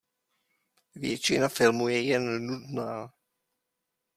Většina 0.95 1.49
filmu 1.49 1.87
je 1.87 2.01
jen 2.01 2.47
nudná. 2.47 3.13